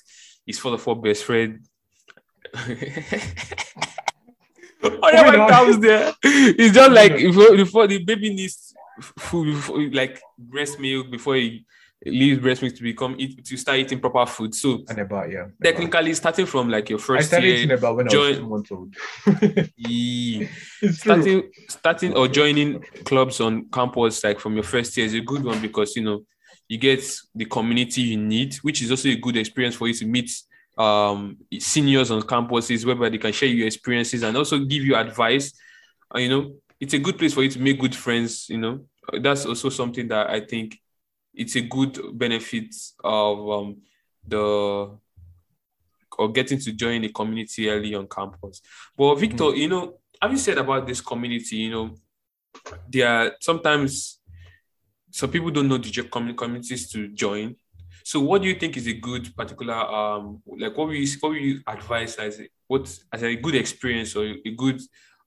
[0.46, 1.66] He's for the four best friend.
[4.82, 8.71] Whatever comes there, it's just like before, before the baby needs
[9.02, 11.64] food before, like breast milk before he
[12.04, 14.54] leaves breast milk to become eat to start eating proper food.
[14.54, 17.96] So and about yeah, technically starting from like your first I started year, eating about
[17.96, 18.94] when join, I was two months old.
[19.76, 20.48] yeah.
[20.90, 21.50] starting true.
[21.68, 25.60] starting or joining clubs on campus like from your first year is a good one
[25.60, 26.24] because you know
[26.68, 30.06] you get the community you need, which is also a good experience for you to
[30.06, 30.30] meet
[30.78, 35.52] um seniors on campuses whereby they can share your experiences and also give you advice.
[36.14, 38.48] Uh, you know, it's a good place for you to make good friends.
[38.48, 38.80] You know,
[39.20, 40.78] that's also something that I think
[41.34, 43.82] it's a good benefit of um,
[44.26, 44.98] the
[46.18, 48.60] or getting to join a community early on campus.
[48.96, 49.56] But Victor, mm-hmm.
[49.56, 51.56] you know, have you said about this community?
[51.56, 51.94] You know,
[52.88, 54.20] there are sometimes
[55.10, 57.56] some people don't know the communities to join.
[58.04, 61.60] So, what do you think is a good particular um like what you what you
[61.66, 64.80] advise as a, what as a good experience or a good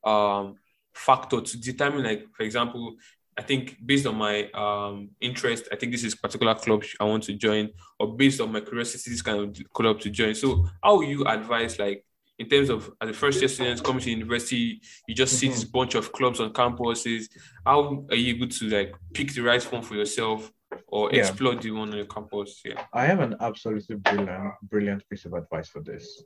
[0.04, 0.56] um
[0.94, 2.96] factor to determine like for example
[3.38, 7.24] i think based on my um interest i think this is particular club i want
[7.24, 7.70] to join
[8.00, 11.78] or based on my curiosity this kind of club to join so how you advise
[11.80, 12.06] like
[12.38, 15.56] in terms of as a first year student coming to university you just see mm-hmm.
[15.56, 17.30] this bunch of clubs on campuses
[17.66, 20.52] how are you able to like pick the right one for yourself
[20.88, 21.20] or Yeah.
[21.20, 22.62] explore the one on your campus?
[22.64, 22.84] Yeah.
[22.94, 26.24] I have an absolutely brilliant, brilliant piece of advice for this.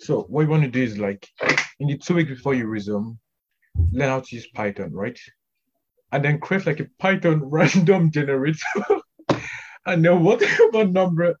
[0.00, 1.28] So what you want to do is like
[1.78, 3.18] in the two weeks before you resume,
[3.92, 5.18] learn how to use Python, right?
[6.12, 8.58] And then create like a Python random generator.
[9.86, 11.36] and then whatever number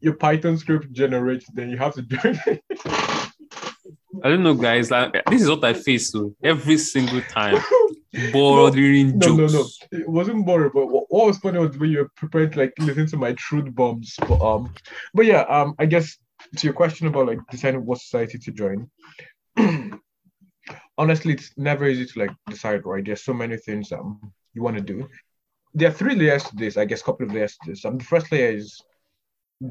[0.00, 2.62] your Python script generates, then you have to do it.
[4.22, 4.90] I don't know, guys.
[4.90, 7.62] Like this is what I face so every single time.
[8.32, 9.78] Bordering No, no, jokes.
[9.92, 9.98] no.
[10.00, 12.72] It wasn't boring, but what, what was funny was when you were prepared to like
[12.80, 14.16] listen to my truth bombs.
[14.28, 14.74] But um,
[15.14, 16.18] but yeah, um, I guess
[16.56, 18.90] to your question about like deciding what society to join.
[20.98, 23.04] honestly, it's never easy to like decide, right?
[23.04, 24.20] There's so many things um
[24.54, 25.08] you want to do.
[25.74, 27.84] There are three layers to this, I guess, couple of layers to this.
[27.84, 28.80] Um, the first layer is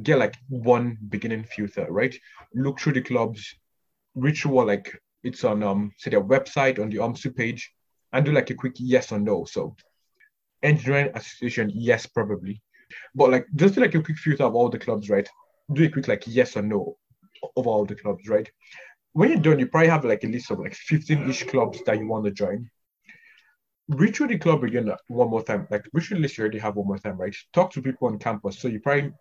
[0.03, 2.15] get like one beginning filter, right?
[2.53, 3.55] Look through the clubs,
[4.15, 4.91] ritual, like
[5.23, 7.71] it's on um say their website on the UMSU page,
[8.13, 9.45] and do like a quick yes or no.
[9.45, 9.75] So
[10.63, 12.61] engineering association, yes, probably.
[13.15, 15.27] But like just do like a quick filter of all the clubs, right?
[15.71, 16.97] Do a quick like yes or no
[17.55, 18.49] of all the clubs, right?
[19.19, 22.07] When you're done, you probably have like a list of like 15-ish clubs that you
[22.07, 22.69] want to join.
[23.89, 25.67] Reach through the club again one more time.
[25.69, 27.35] Like reach through the list you already have one more time, right?
[27.51, 28.59] Talk to people on campus.
[28.59, 29.11] So you probably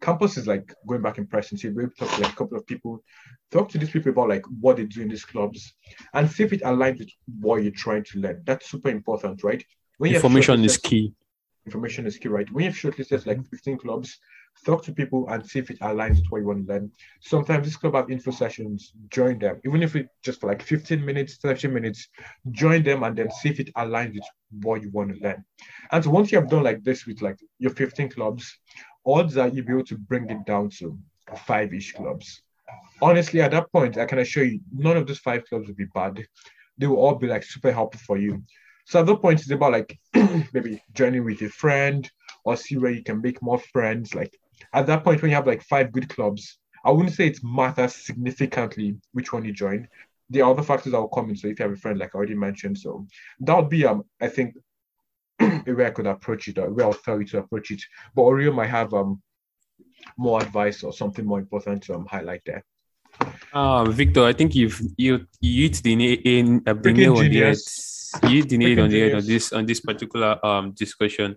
[0.00, 1.56] campus is like going back in person.
[1.56, 3.04] So you maybe talk to like a couple of people,
[3.52, 5.74] talk to these people about like what they do in these clubs
[6.12, 8.42] and see if it aligns with what you're trying to learn.
[8.44, 9.64] That's super important, right?
[9.98, 11.14] When Information is key.
[11.66, 12.50] information is key, right?
[12.50, 14.18] When you have shortlisted like 15 clubs,
[14.64, 16.90] talk to people and see if it aligns with what you want to learn.
[17.20, 21.04] Sometimes this club have info sessions, join them, even if it's just for like 15
[21.04, 22.08] minutes, 30 minutes,
[22.50, 24.24] join them and then see if it aligns with
[24.62, 25.44] what you want to learn.
[25.92, 28.58] And so once you have done like this with like your 15 clubs,
[29.06, 30.98] odds are you'll be able to bring it down to
[31.46, 32.42] five-ish clubs.
[33.02, 35.86] Honestly, at that point, I can assure you, none of those five clubs will be
[35.86, 36.24] bad.
[36.78, 38.42] They will all be like super helpful for you.
[38.86, 39.98] So at that point, it's about like
[40.52, 42.10] maybe joining with a friend
[42.44, 44.14] or see where you can make more friends.
[44.14, 44.36] Like
[44.72, 47.94] at that point, when you have like five good clubs, I wouldn't say it matters
[47.94, 49.88] significantly which one you join.
[50.30, 51.36] There are other factors that will come in.
[51.36, 53.06] So if you have a friend, like I already mentioned, so
[53.40, 54.56] that would be um I think
[55.40, 57.82] a way I could approach it, or a way I'll tell you to approach it.
[58.14, 59.22] But Oreo might have um
[60.16, 62.64] more advice or something more important to um, highlight there.
[63.52, 67.28] Uh, Victor, I think you've you you hit the, na- in, uh, the nail on
[67.30, 67.56] the head.
[68.24, 71.36] You hit the nail on the head on this on this particular um discussion.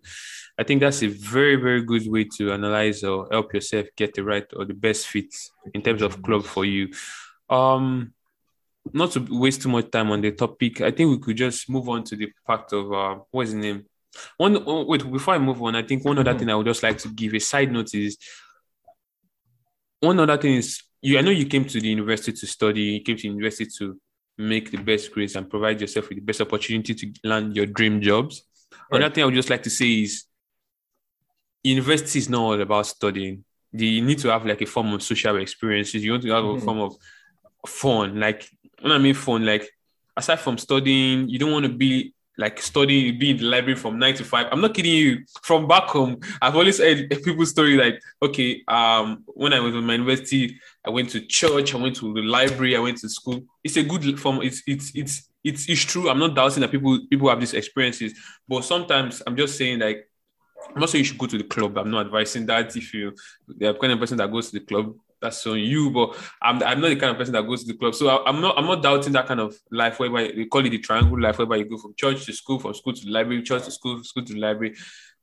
[0.60, 4.24] I think that's a very very good way to analyze or help yourself get the
[4.24, 5.34] right or the best fit
[5.74, 6.90] in terms of club for you.
[7.50, 8.14] Um,
[8.94, 11.88] not to waste too much time on the topic, I think we could just move
[11.90, 13.86] on to the fact of uh, what's the name.
[14.38, 16.40] One oh, wait before I move on, I think one other Mhm.
[16.40, 18.18] thing I would just like to give a side note is
[20.00, 21.18] one other thing is you.
[21.18, 22.82] I know you came to the university to study.
[22.82, 24.00] You came to the university to
[24.38, 28.02] make the best grades and provide yourself with the best opportunity to land your dream
[28.02, 28.44] jobs.
[28.92, 29.00] Right.
[29.00, 30.26] Another thing I would just like to say is
[31.64, 33.44] university is not all about studying.
[33.72, 36.04] You need to have like a form of social experiences.
[36.04, 36.64] You want to have a Mhm.
[36.64, 36.96] form of
[37.68, 38.20] fun.
[38.20, 38.50] Like
[38.82, 39.70] when I mean fun, like
[40.16, 43.98] aside from studying, you don't want to be like studying, be in the library from
[43.98, 44.48] nine to five.
[44.52, 45.24] I'm not kidding you.
[45.42, 49.84] From back home, I've always heard people's story like, okay, um, when I was in
[49.84, 53.44] my university, I went to church, I went to the library, I went to school.
[53.64, 54.42] It's a good form.
[54.44, 56.10] It's it's it's it's it's true.
[56.10, 58.14] I'm not doubting that people people have these experiences,
[58.48, 60.08] but sometimes I'm just saying like
[60.74, 61.78] I'm not saying you should go to the club.
[61.78, 62.76] I'm not advising that.
[62.76, 63.14] If you
[63.48, 65.90] the kind of person that goes to the club, that's on you.
[65.90, 67.96] But I'm, I'm not the kind of person that goes to the club.
[67.96, 70.70] So I, am not I'm not doubting that kind of life whereby they call it
[70.70, 73.44] the triangle life, whereby you go from church to school, from school to the library,
[73.44, 74.76] church to school, school to the library.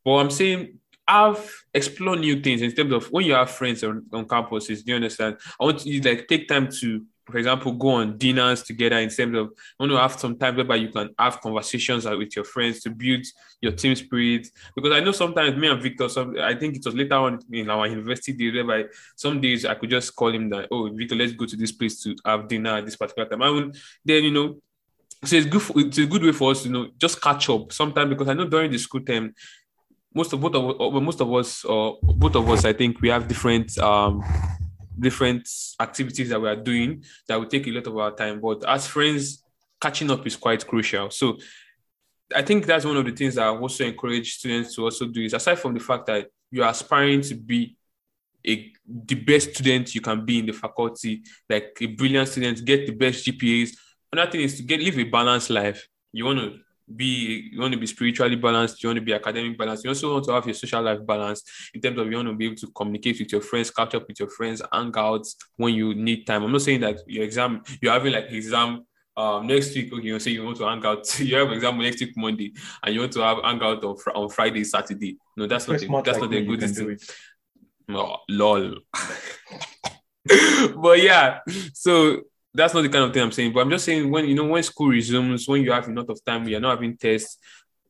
[0.04, 4.06] But I'm saying I've explored new things in terms of when you have friends on,
[4.12, 4.84] on campuses.
[4.84, 5.36] Do you understand?
[5.60, 9.36] I want you like take time to, for example, go on dinners together in terms
[9.36, 9.46] of
[9.78, 12.90] I want to have some time whereby you can have conversations with your friends to
[12.90, 13.24] build
[13.60, 14.48] your team spirit.
[14.74, 17.70] Because I know sometimes me and Victor, some I think it was later on in
[17.70, 21.32] our university days whereby some days I could just call him that, oh Victor, let's
[21.32, 23.42] go to this place to have dinner at this particular time.
[23.42, 23.72] I will
[24.04, 24.56] then you know
[25.24, 27.48] so it's good for, it's a good way for us to you know just catch
[27.48, 29.34] up sometime because I know during the school time
[30.12, 33.26] most of both of most of us or both of us I think we have
[33.26, 34.22] different um
[34.98, 35.48] different
[35.80, 38.86] activities that we are doing that will take a lot of our time but as
[38.86, 39.42] friends
[39.80, 41.36] catching up is quite crucial so
[42.34, 45.22] I think that's one of the things that I also encourage students to also do
[45.22, 47.76] is aside from the fact that you're aspiring to be
[48.46, 52.86] a the best student you can be in the faculty, like a brilliant student, get
[52.86, 53.70] the best GPAs.
[54.12, 55.88] Another thing is to get live a balanced life.
[56.12, 56.58] You want to
[56.94, 60.12] be you want to be spiritually balanced, you want to be academic balanced, you also
[60.12, 62.56] want to have your social life balanced in terms of you want to be able
[62.56, 66.26] to communicate with your friends, catch up with your friends, hang out when you need
[66.26, 66.42] time.
[66.42, 68.84] I'm not saying that your exam, you're having like exam
[69.16, 71.20] um next week, okay, you say you want to hang out.
[71.20, 74.10] You have exam next week Monday, and you want to have hang out on, fr-
[74.10, 75.16] on Friday, Saturday.
[75.36, 76.98] No, that's not a, that's like not a good thing.
[77.90, 78.78] Oh, lol.
[80.76, 81.40] but yeah,
[81.72, 82.22] so
[82.54, 83.52] that's not the kind of thing I'm saying.
[83.52, 86.24] But I'm just saying when you know when school resumes, when you have enough of
[86.24, 87.38] time, you're not having tests,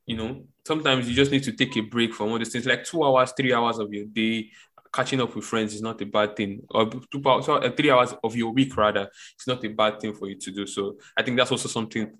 [0.07, 2.85] you know, sometimes you just need to take a break from all these things, like
[2.85, 4.51] two hours, three hours of your day.
[4.93, 7.91] Catching up with friends is not a bad thing, or two hours, so, uh, three
[7.91, 10.67] hours of your week rather, it's not a bad thing for you to do.
[10.67, 12.13] So I think that's also something.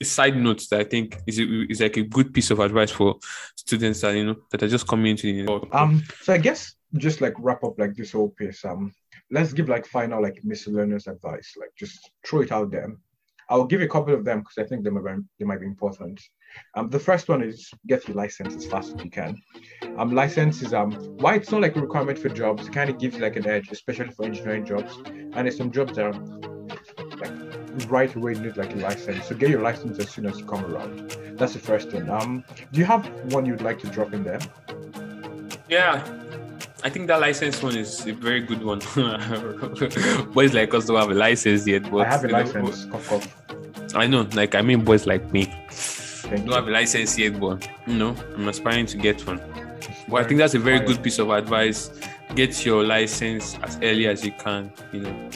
[0.00, 3.16] A side note that I think is is like a good piece of advice for
[3.56, 7.20] students that you know that are just coming into the Um, so I guess just
[7.20, 8.64] like wrap up like this whole piece.
[8.64, 8.92] Um,
[9.34, 11.54] let's give like final like miscellaneous advice.
[11.58, 12.96] Like just throw it out there.
[13.50, 15.66] I'll give a couple of them because I think they might be, they might be
[15.66, 16.18] important.
[16.76, 19.36] Um, the first one is get your license as fast as you can.
[19.98, 20.92] Um, license is um
[21.22, 22.68] why it's not like a requirement for jobs.
[22.68, 24.92] It kind of gives like an edge, especially for engineering jobs.
[25.06, 26.18] And there's some jobs that are
[27.22, 29.26] like right away need like a license.
[29.26, 31.18] So get your license as soon as you come around.
[31.38, 32.08] That's the first thing.
[32.08, 34.40] Um, do you have one you'd like to drop in there?
[35.68, 36.23] Yeah,
[36.84, 38.78] I think that license one is a very good one.
[40.32, 42.84] boys like us don't have a license yet, but I have a know, license.
[42.86, 43.94] Cough, cough.
[43.96, 46.52] I know, like I mean, boys like me Thank don't you.
[46.54, 49.40] have a license yet, but you know, I'm aspiring to get one.
[50.08, 51.90] But I think that's a very good piece of advice.
[52.34, 54.70] Get your license as early as you can.
[54.92, 55.30] You know,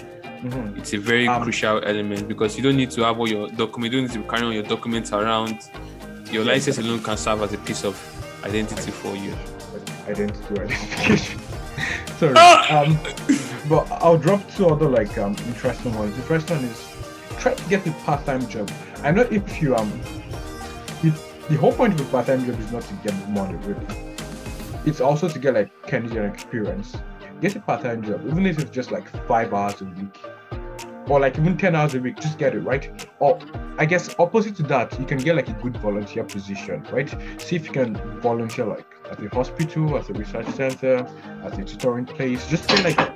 [0.44, 0.78] Mhm.
[0.78, 3.94] it's a very Um, crucial element because you don't need to have all your documents.
[3.94, 5.56] You don't need to carry on your documents around.
[6.30, 7.96] Your license alone can serve as a piece of
[8.44, 9.32] identity for you.
[10.08, 11.40] Identity or identification.
[12.18, 12.34] Sorry.
[12.36, 12.82] Ah!
[12.82, 12.98] Um,
[13.68, 16.16] but I'll drop two other like um interesting ones.
[16.16, 16.88] The first one is
[17.38, 18.70] try to get a part-time job.
[19.02, 19.92] I know if you um,
[21.02, 21.14] it,
[21.48, 23.86] the whole point of a part-time job is not to get money really.
[24.84, 26.96] It's also to get like Canadian experience.
[27.40, 30.18] Get a part-time job, even if it's just like five hours a week,
[31.06, 32.16] or like even ten hours a week.
[32.16, 33.08] Just get it right.
[33.20, 33.38] Or
[33.76, 37.08] I guess opposite to that, you can get like a good volunteer position, right?
[37.40, 41.06] See if you can volunteer like at a hospital, at a research center,
[41.44, 42.48] at a tutoring place.
[42.48, 43.14] Just get like a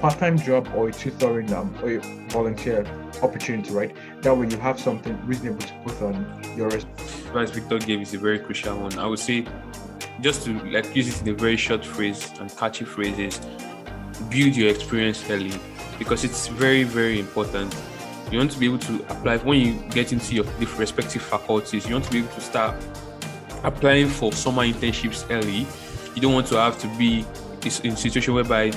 [0.00, 1.98] part-time job or a tutoring um or a
[2.30, 2.86] volunteer
[3.22, 3.94] opportunity, right?
[4.22, 8.18] That way you have something reasonable to put on your advice Victor gave is a
[8.18, 8.98] very crucial one.
[8.98, 9.46] I would say,
[10.20, 13.40] just to like use it in a very short phrase and catchy phrases,
[14.30, 15.52] build your experience early
[15.98, 17.74] because it's very, very important.
[18.30, 20.44] You want to be able to apply when you get into your
[20.76, 21.86] respective faculties.
[21.86, 22.74] You want to be able to start
[23.64, 25.66] applying for summer internships early.
[26.14, 27.24] You don't want to have to be
[27.84, 28.72] in a situation whereby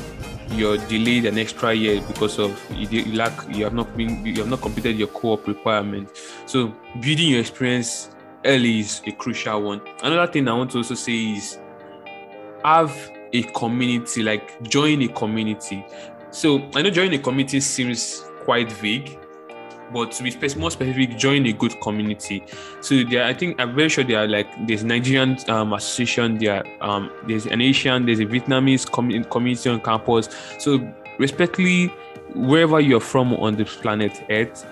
[0.51, 4.49] you're delayed an extra year because of you lack you have not been you have
[4.49, 6.09] not completed your co-op requirement.
[6.45, 8.09] So building your experience
[8.45, 9.81] early is a crucial one.
[10.03, 11.59] Another thing I want to also say is
[12.63, 12.93] have
[13.33, 15.85] a community, like join a community.
[16.31, 19.17] So I know joining a community seems quite vague,
[19.93, 22.43] but to be more specific, join a good community.
[22.81, 26.63] So there, I think I'm very sure there are like there's Nigerian um, association, there
[26.81, 30.29] um there's an Asian, there's a Vietnamese commu- community on campus.
[30.59, 30.79] So
[31.19, 31.87] respectfully,
[32.33, 34.65] wherever you're from on the planet Earth,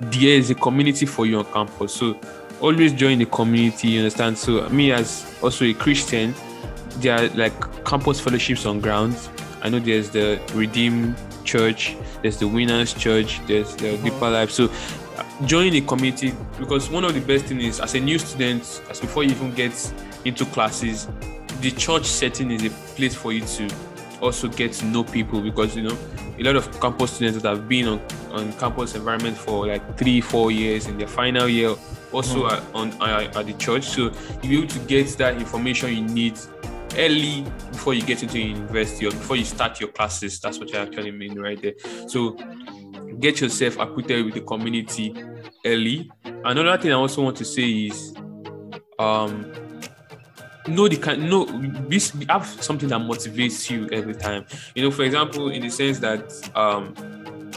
[0.00, 1.94] there is a community for you on campus.
[1.94, 2.18] So
[2.60, 4.38] always join the community, you understand?
[4.38, 6.34] So me as also a Christian,
[6.98, 9.28] there are like campus fellowships on grounds.
[9.62, 11.14] I know there's the Redeem
[11.50, 14.04] Church, there's the Winners Church, there's the uh-huh.
[14.04, 14.50] Deeper Life.
[14.52, 14.70] So
[15.46, 19.00] join a community because one of the best things is as a new student, as
[19.00, 19.72] before you even get
[20.24, 21.08] into classes,
[21.60, 23.68] the church setting is a place for you to
[24.20, 25.96] also get to know people because you know
[26.38, 30.20] a lot of campus students that have been on, on campus environment for like three
[30.20, 31.74] four years in their final year
[32.12, 32.62] also uh-huh.
[32.74, 33.84] are on are at the church.
[33.84, 36.38] So you'll be able to get that information you need
[36.96, 40.40] early before you get into university or before you start your classes.
[40.40, 41.74] That's what i actually mean right there.
[42.08, 42.36] So
[43.18, 45.14] get yourself acquainted with the community
[45.64, 46.10] early.
[46.24, 48.14] Another thing i also want to say is
[48.98, 49.52] um
[50.68, 51.44] know the kind no
[51.88, 54.44] this have something that motivates you every time.
[54.74, 56.94] You know for example in the sense that um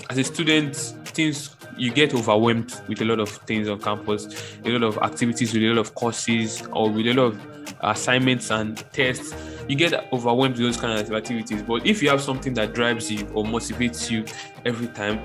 [0.10, 4.70] as a student things you get overwhelmed with a lot of things on campus a
[4.70, 8.78] lot of activities with a lot of courses or with a lot of assignments and
[8.92, 9.34] tests
[9.68, 13.12] you get overwhelmed with those kind of activities but if you have something that drives
[13.12, 14.26] you or motivates you
[14.66, 15.20] every time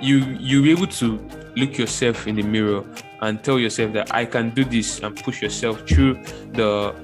[0.00, 1.18] you you'll be able to
[1.56, 2.84] look yourself in the mirror
[3.20, 6.14] and tell yourself that i can do this and push yourself through
[6.52, 6.94] the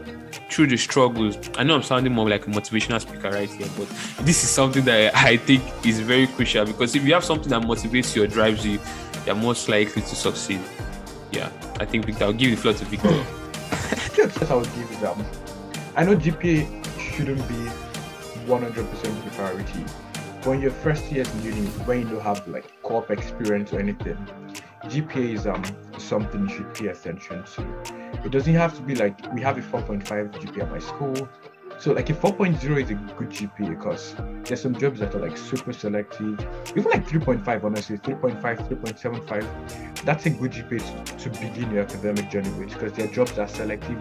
[0.51, 1.37] through the struggles.
[1.57, 3.89] I know I'm sounding more like a motivational speaker right here, but
[4.21, 7.63] this is something that I think is very crucial because if you have something that
[7.63, 8.79] motivates you or drives you,
[9.27, 10.61] you're most likely to succeed.
[11.33, 13.38] Yeah, I think Victor, I'll give the floor to Victor.
[14.19, 15.25] Just as I would give it um,
[15.95, 17.55] I know GPA shouldn't be
[18.49, 19.79] 100% the priority,
[20.43, 24.17] when your first years in uni, when you don't have like co-op experience or anything,
[24.87, 25.63] GPA is um
[25.99, 27.63] something you should pay attention to.
[28.25, 30.03] It doesn't have to be like we have a 4.5
[30.33, 31.29] GPA at my school.
[31.81, 35.37] So like a 4.0 is a good GPA because there's some jobs that are like
[35.37, 36.41] super selective.
[36.71, 40.05] Even like 3.5, honestly, 3.5, 3.75.
[40.05, 43.97] That's a good GPA to, begin your academic journey with because their jobs are selective.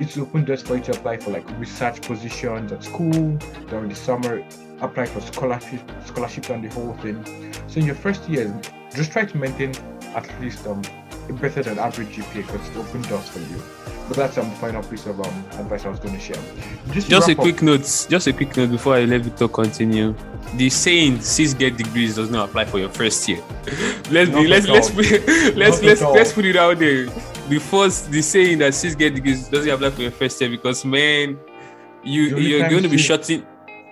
[0.00, 3.94] It's open doors for you to apply for like research positions at school during the
[3.94, 4.44] summer,
[4.82, 7.24] apply for scholarship, scholarship and the whole thing.
[7.68, 8.54] So in your first year,
[8.94, 9.74] just try to maintain
[10.14, 10.82] at least um
[11.30, 13.93] a better than average GPA because it open doors for you.
[14.08, 16.36] But that's um final piece of um advice I was going to share.
[16.92, 18.06] Just, to Just a up- quick note.
[18.08, 20.14] Just a quick note before I let Victor continue.
[20.56, 23.42] The saying "sis get degrees" does not apply for your first year.
[24.10, 25.06] let's be let's let's put,
[25.56, 27.06] let's let's let's put it out there.
[27.48, 30.84] The first the saying that "sis get degrees" doesn't apply for your first year because
[30.84, 31.38] man,
[32.02, 33.46] you you're going to be shutting.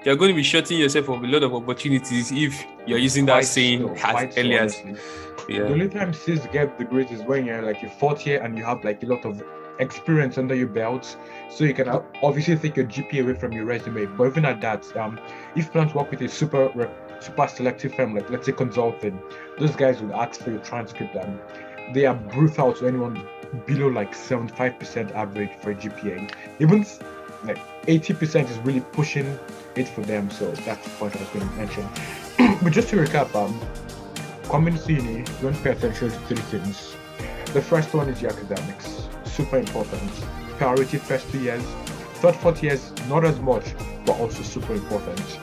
[0.05, 3.35] You're going to be shutting yourself of a lot of opportunities if you're using that
[3.35, 4.97] Quite saying so, as quite so, as honestly.
[5.49, 8.59] The only time sis get the grades is when you're like your fourth year and
[8.59, 9.43] you have like a lot of
[9.79, 11.17] experience under your belt.
[11.51, 14.07] So you can uh, obviously take your GPA away from your resume.
[14.07, 15.19] But even at that, um,
[15.57, 19.19] if you work with a super super selective firm, like let's say consulting,
[19.59, 21.15] those guys would ask for your transcript
[21.93, 23.27] they are brutal to anyone
[23.67, 26.33] below like 75% average for a GPA.
[26.59, 26.87] Even
[27.45, 29.39] like 80% is really pushing
[29.77, 30.31] it for them.
[30.31, 31.89] So that's the point I was going to mention.
[32.63, 33.61] but just to recap, um,
[34.49, 36.95] coming to uni, to pay attention to three things.
[37.53, 38.92] The first one is your academics,
[39.33, 40.11] super important.
[40.59, 41.63] Priority first two years.
[42.21, 43.75] Third, fourth years, not as much,
[44.07, 45.39] but also super important.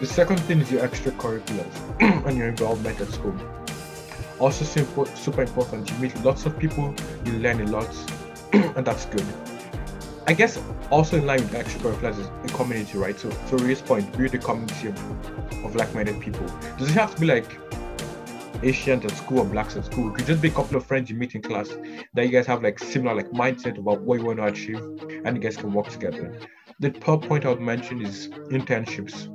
[0.00, 1.74] The second thing is your extracurriculars
[2.26, 3.34] and your involvement at school.
[4.38, 5.90] Also super, super important.
[5.90, 7.94] You meet lots of people, you learn a lot,
[8.52, 9.26] and that's good.
[10.26, 13.18] I guess also in line with extracurriculars is a community, right?
[13.18, 16.46] So, so Ray's point, build a community of like-minded people.
[16.78, 17.58] Does it have to be like
[18.62, 20.08] Asians at school or blacks at school?
[20.10, 21.68] It could just be a couple of friends you meet in class
[22.14, 24.80] that you guys have like similar like mindset about what you want to achieve,
[25.24, 26.38] and you guys can work together.
[26.80, 29.28] The third point I would mention is internships.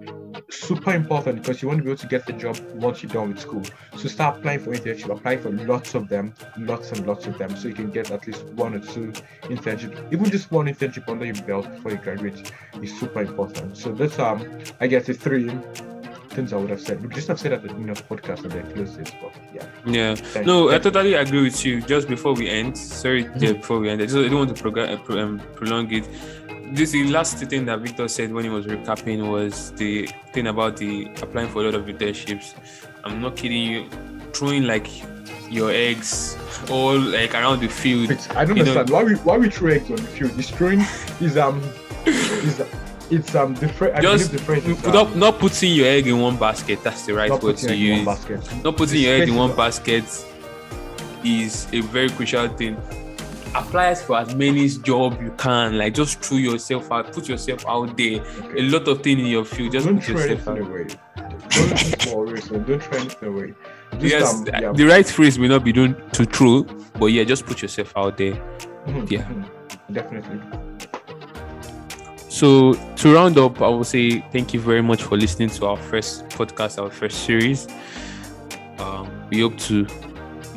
[0.49, 3.30] Super important because you want to be able to get the job once you're done
[3.30, 3.63] with school.
[3.97, 7.55] So start applying for internships, apply for lots of them, lots and lots of them,
[7.57, 9.11] so you can get at least one or two
[9.43, 10.13] internships.
[10.13, 12.51] Even just one internship under your belt before you graduate
[12.82, 13.78] is super important.
[13.78, 14.47] So that's um
[14.80, 15.49] I guess the three
[16.38, 16.95] things I would have said.
[17.03, 19.31] We just have said at the beginning of the podcast and then close this, but
[19.57, 19.65] yeah.
[19.97, 20.15] Yeah.
[20.33, 21.81] Thank- No, I totally agree with you.
[21.93, 23.43] Just before we end, sorry, Mm-hmm.
[23.43, 25.91] yeah, before we end, I, just, I don't want to prog- uh, pro- um, prolong
[25.99, 26.05] it.
[26.77, 29.93] This the last thing that Victor said when he was recapping was the
[30.33, 30.91] thing about the
[31.25, 32.47] applying for a lot of internships.
[33.05, 33.79] I'm not kidding you,
[34.33, 34.88] throwing like
[35.49, 36.11] your eggs
[36.69, 38.11] all like around the field.
[38.11, 40.35] I don't You know- understand why we why we throw eggs on the field.
[40.43, 40.81] Destroying
[41.27, 41.57] is um
[42.05, 42.57] is
[43.10, 43.95] it's um the French.
[43.95, 46.84] I Just the French is, um, not putting your egg in one basket.
[46.84, 48.64] That's the right word to egg in one use.
[48.64, 50.03] not putting The your egg in one basket
[51.24, 52.78] is a very crucial thing.
[53.55, 55.78] Apply for as many jobs you can.
[55.78, 58.22] Like just throw yourself out, put yourself out there.
[58.58, 59.72] A lot of things in your field.
[59.72, 60.58] Just Don't put throw yourself out.
[60.60, 60.88] away.
[61.49, 62.68] Don't.
[62.68, 63.53] Don't throw anything away.
[63.99, 64.72] Just, Yes, um, yeah.
[64.74, 66.64] the right phrase may not be done to throw,
[66.99, 68.34] but yeah, just put yourself out there.
[68.86, 69.24] Mhm, yeah.
[69.24, 69.45] mhm.
[69.93, 70.39] Definitely.
[72.38, 75.75] So to round up, I will say thank you very much for listening to our
[75.75, 77.67] first podcast, our first series.
[78.77, 79.88] Um, we hope to,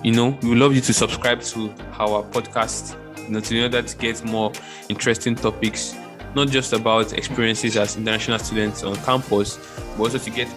[0.05, 3.62] you know, we would love you to subscribe to our podcast, you know, to in
[3.62, 4.53] order to get more
[4.91, 5.95] interesting topics,
[6.35, 9.57] not just about experiences as international students on campus,
[9.97, 10.49] but also to get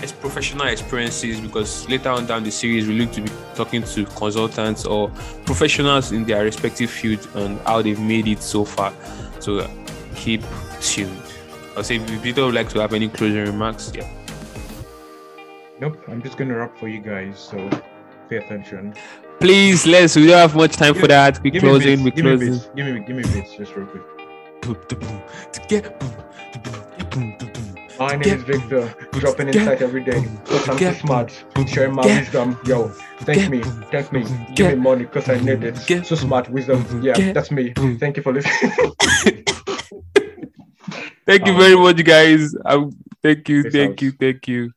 [0.00, 4.04] as professional experiences because later on down the series we look to be talking to
[4.04, 5.08] consultants or
[5.44, 8.92] professionals in their respective field and how they've made it so far.
[9.40, 9.68] So
[10.22, 10.42] keep
[10.80, 11.22] tuned.
[11.76, 14.08] I'll say if Peter would like to have any closing remarks, yeah.
[15.80, 15.98] Nope.
[16.08, 17.38] I'm just gonna wrap for you guys.
[17.38, 17.68] So
[18.28, 18.94] pay attention.
[19.40, 20.14] Please, let's.
[20.14, 21.42] We don't have much time for that.
[21.42, 22.04] We Give me closing.
[22.04, 22.22] We beats.
[22.22, 22.76] Give me closing.
[22.76, 24.02] Give me give me beats just real quick.
[27.98, 30.24] My name is Victor, dropping insight every day.
[30.46, 32.58] Cause I'm too smart, sharing my wisdom.
[32.64, 32.88] Yo,
[33.20, 35.76] thank me, thank me, give me money cause I need it.
[36.06, 36.84] So smart, wisdom.
[37.02, 37.72] Yeah, that's me.
[37.98, 38.72] Thank you for listening.
[41.26, 42.54] Thank you Um, very much, guys.
[42.64, 42.92] Um,
[43.22, 44.72] thank you, thank you, thank you.